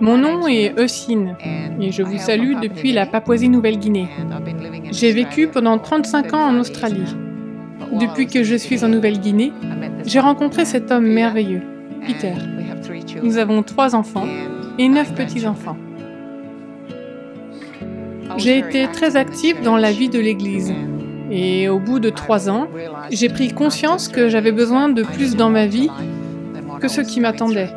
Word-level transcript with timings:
Mon 0.00 0.16
nom 0.16 0.48
est 0.48 0.72
Eucine 0.80 1.36
et 1.80 1.92
je 1.92 2.02
vous 2.02 2.16
salue 2.16 2.54
depuis 2.62 2.92
la 2.92 3.04
Papouasie-Nouvelle-Guinée. 3.04 4.08
J'ai 4.90 5.12
vécu 5.12 5.46
pendant 5.46 5.78
35 5.78 6.32
ans 6.34 6.48
en 6.48 6.58
Australie. 6.58 7.14
Depuis 8.00 8.26
que 8.26 8.42
je 8.42 8.54
suis 8.54 8.84
en 8.84 8.88
Nouvelle-Guinée, 8.88 9.52
j'ai 10.06 10.20
rencontré 10.20 10.64
cet 10.64 10.90
homme 10.90 11.06
merveilleux, 11.06 11.62
Peter. 12.06 12.32
Nous 13.22 13.36
avons 13.36 13.62
trois 13.62 13.94
enfants 13.94 14.26
et 14.78 14.88
neuf 14.88 15.14
petits-enfants. 15.14 15.76
J'ai 18.38 18.58
été 18.58 18.86
très 18.92 19.16
active 19.16 19.60
dans 19.62 19.76
la 19.76 19.92
vie 19.92 20.08
de 20.08 20.18
l'Église. 20.18 20.72
Et 21.30 21.68
au 21.68 21.78
bout 21.78 22.00
de 22.00 22.10
trois 22.10 22.50
ans, 22.50 22.66
j'ai 23.10 23.28
pris 23.28 23.52
conscience 23.52 24.08
que 24.08 24.28
j'avais 24.28 24.52
besoin 24.52 24.88
de 24.88 25.02
plus 25.02 25.36
dans 25.36 25.50
ma 25.50 25.66
vie 25.66 25.88
que 26.80 26.88
ce 26.88 27.00
qui 27.00 27.20
m'attendait. 27.20 27.70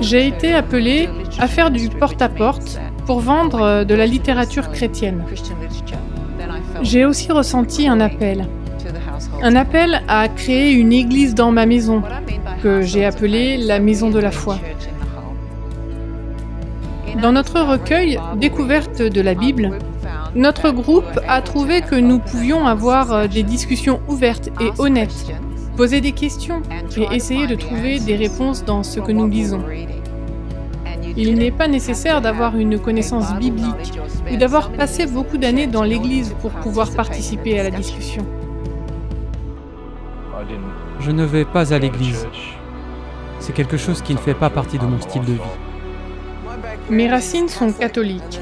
J'ai 0.00 0.26
été 0.26 0.52
appelée 0.52 1.08
à 1.38 1.46
faire 1.46 1.70
du 1.70 1.88
porte-à-porte 1.88 2.78
pour 3.06 3.20
vendre 3.20 3.84
de 3.84 3.94
la 3.94 4.06
littérature 4.06 4.70
chrétienne. 4.70 5.24
J'ai 6.82 7.04
aussi 7.04 7.30
ressenti 7.30 7.88
un 7.88 8.00
appel. 8.00 8.46
Un 9.42 9.56
appel 9.56 10.02
à 10.08 10.28
créer 10.28 10.72
une 10.72 10.92
église 10.92 11.34
dans 11.34 11.52
ma 11.52 11.66
maison, 11.66 12.02
que 12.62 12.82
j'ai 12.82 13.04
appelée 13.04 13.56
la 13.56 13.78
maison 13.78 14.10
de 14.10 14.18
la 14.18 14.30
foi. 14.30 14.58
Dans 17.20 17.32
notre 17.32 17.60
recueil 17.60 18.18
Découverte 18.36 19.02
de 19.02 19.20
la 19.20 19.34
Bible, 19.34 19.78
notre 20.34 20.70
groupe 20.70 21.20
a 21.28 21.42
trouvé 21.42 21.82
que 21.82 21.94
nous 21.94 22.18
pouvions 22.18 22.66
avoir 22.66 23.12
euh, 23.12 23.26
des 23.26 23.42
discussions 23.42 24.00
ouvertes 24.08 24.48
et 24.60 24.70
honnêtes, 24.78 25.26
poser 25.76 26.00
des 26.00 26.12
questions 26.12 26.62
et 26.96 27.14
essayer 27.14 27.46
de 27.46 27.54
trouver 27.54 27.98
des 27.98 28.16
réponses 28.16 28.64
dans 28.64 28.82
ce 28.82 29.00
que 29.00 29.12
nous 29.12 29.28
lisons. 29.28 29.62
Il 31.16 31.34
n'est 31.34 31.50
pas 31.50 31.68
nécessaire 31.68 32.22
d'avoir 32.22 32.56
une 32.56 32.78
connaissance 32.78 33.34
biblique 33.34 34.00
ou 34.32 34.36
d'avoir 34.36 34.70
passé 34.70 35.06
beaucoup 35.06 35.36
d'années 35.36 35.66
dans 35.66 35.82
l'Église 35.82 36.34
pour 36.40 36.52
pouvoir 36.52 36.90
participer 36.92 37.60
à 37.60 37.64
la 37.64 37.70
discussion. 37.70 38.24
Je 41.00 41.10
ne 41.10 41.24
vais 41.24 41.44
pas 41.44 41.74
à 41.74 41.78
l'église. 41.78 42.26
C'est 43.40 43.52
quelque 43.52 43.76
chose 43.76 44.00
qui 44.00 44.14
ne 44.14 44.18
fait 44.18 44.34
pas 44.34 44.50
partie 44.50 44.78
de 44.78 44.86
mon 44.86 45.00
style 45.00 45.24
de 45.24 45.32
vie. 45.32 45.71
Mes 46.90 47.08
racines 47.08 47.48
sont 47.48 47.72
catholiques, 47.72 48.40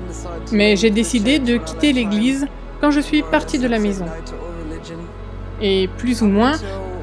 mais 0.52 0.76
j'ai 0.76 0.90
décidé 0.90 1.38
de 1.38 1.56
quitter 1.56 1.92
l'Église 1.92 2.46
quand 2.80 2.90
je 2.90 3.00
suis 3.00 3.22
partie 3.22 3.58
de 3.58 3.68
la 3.68 3.78
maison. 3.78 4.06
Et 5.60 5.88
plus 5.98 6.22
ou 6.22 6.26
moins, 6.26 6.52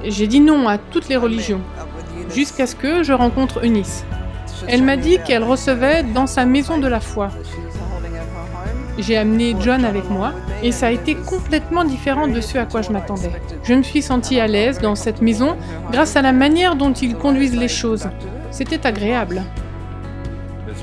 j'ai 0.04 0.28
dit 0.28 0.40
non 0.40 0.68
à 0.68 0.78
toutes 0.78 1.10
les 1.10 1.16
religions, 1.16 1.62
jusqu'à 2.34 2.68
ce 2.68 2.76
que 2.76 3.04
je 3.04 3.14
rencontre 3.14 3.64
Eunice. 3.64 4.04
Elle 4.68 4.84
m'a 4.84 4.98
dit 4.98 5.20
qu'elle 5.26 5.44
recevait 5.44 6.04
dans 6.04 6.28
sa 6.28 6.46
maison 6.46 6.80
de 6.80 6.88
la 6.88 7.00
foi. 7.00 7.30
J'ai 8.98 9.16
amené 9.16 9.56
John 9.60 9.86
avec 9.86 10.10
moi 10.10 10.34
et 10.64 10.72
ça 10.72 10.88
a 10.88 10.92
été 10.92 11.14
complètement 11.14 11.84
différent 11.84 12.28
de 12.28 12.42
ce 12.42 12.58
à 12.58 12.66
quoi 12.66 12.82
je 12.82 12.90
m'attendais. 12.92 13.32
Je 13.64 13.76
me 13.76 13.84
suis 13.84 14.02
sentie 14.02 14.40
à 14.40 14.48
l'aise 14.48 14.80
dans 14.80 14.96
cette 14.96 15.22
maison 15.22 15.56
grâce 15.92 16.16
à 16.16 16.24
la 16.24 16.32
manière 16.32 16.76
dont 16.76 16.94
ils 16.94 17.16
conduisent 17.16 17.56
les 17.56 17.68
choses. 17.68 18.10
C'était 18.50 18.88
agréable. 18.88 19.44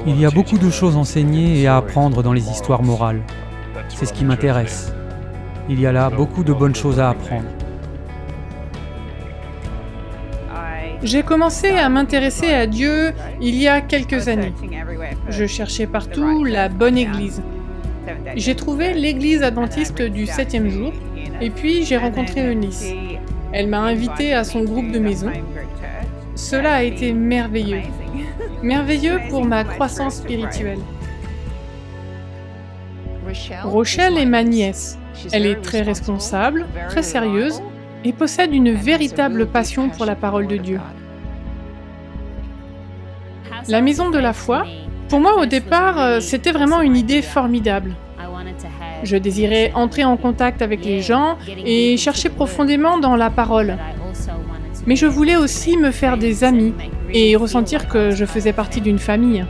Il 0.07 0.21
y 0.21 0.27
a 0.27 0.31
beaucoup 0.31 0.59
de 0.59 0.71
choses 0.71 0.97
enseignées 0.97 1.61
et 1.61 1.67
à 1.67 1.77
apprendre 1.77 2.23
dans 2.23 2.33
les 2.33 2.51
histoires 2.51 2.83
morales. 2.83 3.23
C'est 3.89 4.07
ce 4.07 4.13
qui 4.13 4.25
m'intéresse. 4.25 4.93
Il 5.69 5.81
y 5.81 5.87
a 5.87 5.93
là 5.93 6.11
beaucoup 6.11 6.45
de 6.45 6.53
bonnes 6.53 6.75
choses 6.75 7.01
à 7.01 7.11
apprendre. 7.11 7.47
J'ai 11.03 11.23
commencé 11.23 11.69
à 11.71 11.89
m'intéresser 11.89 12.53
à 12.53 12.67
Dieu 12.67 13.13
il 13.41 13.57
y 13.57 13.69
a 13.69 13.81
quelques 13.81 14.29
années. 14.29 14.55
Je 15.29 15.47
cherchais 15.47 15.87
partout 15.87 16.45
la 16.45 16.69
bonne 16.69 16.97
église. 16.97 17.43
J'ai 18.37 18.55
trouvé 18.55 18.95
l'église 18.95 19.43
adventiste 19.43 20.01
du 20.01 20.27
septième 20.27 20.69
jour 20.69 20.93
et 21.41 21.51
puis 21.51 21.85
j'ai 21.85 21.99
rencontré 21.99 22.51
Eunice. 22.51 22.93
Elle 23.53 23.69
m'a 23.69 23.81
invité 23.81 24.35
à 24.35 24.45
son 24.45 24.65
groupe 24.65 24.91
de 24.91 24.99
maison. 24.99 25.31
Cela 26.35 26.75
a 26.75 26.83
été 26.83 27.13
merveilleux 27.13 27.83
merveilleux 28.65 29.21
pour 29.29 29.45
ma 29.45 29.63
croissance 29.63 30.17
spirituelle. 30.17 30.81
Rochelle 33.63 34.19
est 34.19 34.27
ma 34.27 34.43
nièce. 34.43 34.99
Elle 35.33 35.47
est 35.47 35.61
très 35.61 35.83
responsable, 35.83 36.67
très 36.89 37.03
sérieuse 37.03 37.63
et 38.05 38.13
possède 38.13 38.53
une 38.53 38.73
véritable 38.73 39.47
passion 39.47 39.89
pour 39.89 40.05
la 40.07 40.17
parole 40.17 40.47
de 40.47 40.57
Dieu. 40.57 40.81
La 43.69 43.81
maison 43.81 44.11
de 44.11 44.19
la 44.19 44.33
foi, 44.33 44.65
pour 45.09 45.21
moi 45.21 45.39
au 45.39 45.47
départ, 45.47 45.99
euh, 45.99 46.21
c'était 46.21 46.53
vraiment 46.53 46.81
une 46.83 46.97
idée 46.97 47.23
formidable. 47.23 47.95
Je 49.05 49.17
désirais 49.17 49.73
entrer 49.75 50.05
en 50.05 50.17
contact 50.17 50.63
avec 50.63 50.85
les 50.85 51.03
gens 51.03 51.37
et 51.47 51.97
chercher 51.97 52.31
profondément 52.31 52.99
dans 52.99 53.17
la 53.17 53.31
parole. 53.31 53.77
Mais 54.87 54.97
je 54.97 55.07
voulais 55.07 55.37
aussi 55.37 55.77
me 55.77 55.91
faire 55.91 56.19
des 56.19 56.45
amis 56.45 56.75
et 57.13 57.37
ressentir 57.37 57.89
que 57.89 58.11
je 58.11 58.25
faisais 58.25 58.53
partie 58.53 58.81
d'une 58.81 58.99
famille. 58.99 59.45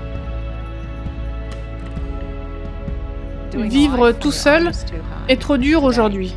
Vivre 3.56 4.12
tout 4.12 4.32
seul 4.32 4.70
est 5.28 5.40
trop 5.40 5.56
dur 5.56 5.84
aujourd'hui. 5.84 6.34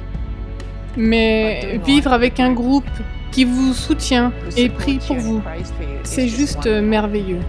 Mais 0.95 1.79
vivre 1.85 2.11
avec 2.11 2.39
un 2.39 2.53
groupe 2.53 2.85
qui 3.31 3.43
vous 3.43 3.73
soutient 3.73 4.31
et 4.55 4.69
prie 4.69 4.99
pour 5.05 5.17
vous, 5.17 5.41
c'est 6.03 6.27
juste 6.27 6.65
merveilleux. 6.65 7.41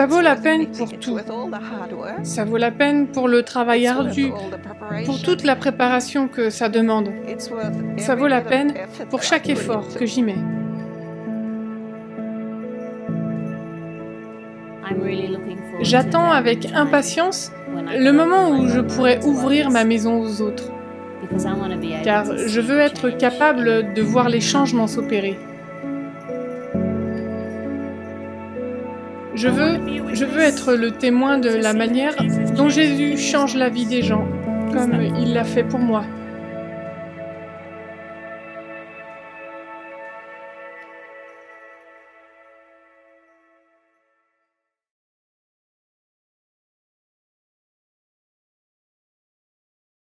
Ça 0.00 0.06
vaut 0.06 0.22
la 0.22 0.34
peine 0.34 0.66
pour 0.68 0.98
tout. 0.98 1.18
Ça 2.22 2.46
vaut 2.46 2.56
la 2.56 2.70
peine 2.70 3.08
pour 3.08 3.28
le 3.28 3.42
travail 3.42 3.86
ardu, 3.86 4.32
pour 5.04 5.20
toute 5.20 5.44
la 5.44 5.56
préparation 5.56 6.26
que 6.26 6.48
ça 6.48 6.70
demande. 6.70 7.10
Ça 7.98 8.14
vaut 8.14 8.26
la 8.26 8.40
peine 8.40 8.72
pour 9.10 9.22
chaque 9.22 9.50
effort 9.50 9.86
que 9.94 10.06
j'y 10.06 10.22
mets. 10.22 10.38
J'attends 15.82 16.30
avec 16.30 16.72
impatience 16.74 17.52
le 17.94 18.10
moment 18.12 18.52
où 18.52 18.68
je 18.68 18.80
pourrai 18.80 19.20
ouvrir 19.22 19.68
ma 19.70 19.84
maison 19.84 20.22
aux 20.22 20.40
autres, 20.40 20.70
car 22.02 22.24
je 22.24 22.60
veux 22.62 22.78
être 22.78 23.10
capable 23.10 23.92
de 23.92 24.00
voir 24.00 24.30
les 24.30 24.40
changements 24.40 24.86
s'opérer. 24.86 25.36
Je 29.34 29.48
veux, 29.48 29.78
je 30.12 30.24
veux 30.24 30.40
être 30.40 30.74
le 30.74 30.90
témoin 30.90 31.38
de 31.38 31.48
la 31.48 31.72
manière 31.72 32.16
dont 32.56 32.68
Jésus 32.68 33.16
change 33.16 33.54
la 33.54 33.68
vie 33.68 33.86
des 33.86 34.02
gens, 34.02 34.26
comme 34.72 35.00
il 35.00 35.32
l'a 35.34 35.44
fait 35.44 35.62
pour 35.62 35.78
moi. 35.78 36.04